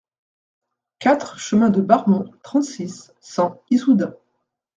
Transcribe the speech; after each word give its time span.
quatre 0.97 1.37
chemin 1.37 1.69
de 1.69 1.79
Barmont, 1.79 2.31
trente-six, 2.41 3.13
cent, 3.19 3.61
Issoudun 3.69 4.15